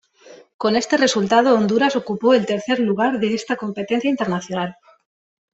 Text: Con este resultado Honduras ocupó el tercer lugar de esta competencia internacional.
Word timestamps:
Con 0.57 0.73
este 0.75 0.97
resultado 0.97 1.53
Honduras 1.53 1.95
ocupó 1.95 2.33
el 2.33 2.47
tercer 2.47 2.79
lugar 2.79 3.19
de 3.19 3.35
esta 3.35 3.55
competencia 3.55 4.09
internacional. 4.09 4.75